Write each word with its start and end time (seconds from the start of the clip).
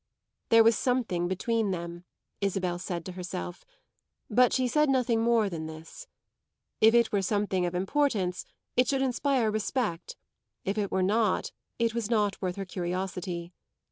There 0.49 0.63
was 0.63 0.75
something 0.75 1.27
between 1.27 1.69
them, 1.69 2.05
Isabel 2.41 2.79
said 2.79 3.05
to 3.05 3.11
herself, 3.11 3.63
but 4.31 4.51
she 4.51 4.67
said 4.67 4.89
nothing 4.89 5.21
more 5.21 5.47
than 5.47 5.67
this. 5.67 6.07
If 6.79 6.95
it 6.95 7.11
were 7.11 7.21
something 7.21 7.67
of 7.67 7.75
importance 7.75 8.43
it 8.75 8.87
should 8.87 9.03
inspire 9.03 9.51
respect; 9.51 10.15
if 10.65 10.75
it 10.75 10.91
were 10.91 11.03
not 11.03 11.51
it 11.77 11.93
was 11.93 12.09
not 12.09 12.41
worth 12.41 12.55
her 12.55 12.65
curiosity. 12.65 13.53